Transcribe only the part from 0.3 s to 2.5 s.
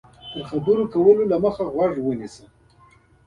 له خبرو کولو وړاندې غوږ ونیسه.